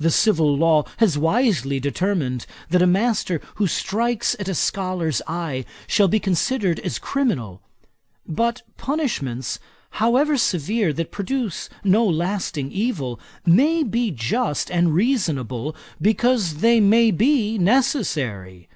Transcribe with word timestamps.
The 0.00 0.10
civil 0.10 0.56
law 0.56 0.84
has 0.96 1.18
wisely 1.18 1.78
determined, 1.78 2.46
that 2.70 2.80
a 2.80 2.86
master 2.86 3.38
who 3.56 3.66
strikes 3.66 4.34
at 4.40 4.48
a 4.48 4.54
scholar's 4.54 5.20
eye 5.26 5.66
shall 5.86 6.08
be 6.08 6.18
considered 6.18 6.80
as 6.80 6.98
criminal. 6.98 7.60
But 8.26 8.62
punishments, 8.78 9.58
however 9.90 10.38
severe, 10.38 10.94
that 10.94 11.12
produce 11.12 11.68
no 11.84 12.06
lasting 12.06 12.72
evil, 12.72 13.20
may 13.44 13.82
be 13.82 14.10
just 14.10 14.70
and 14.70 14.94
reasonable, 14.94 15.76
because 16.00 16.62
they 16.62 16.80
may 16.80 17.10
be 17.10 17.58
necessary. 17.58 18.70